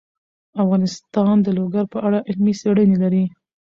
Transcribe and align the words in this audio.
افغانستان 0.63 1.35
د 1.41 1.47
لوگر 1.57 1.85
په 1.93 1.97
اړه 2.07 2.19
علمي 2.29 2.53
څېړنې 2.61 2.97
لري. 3.03 3.25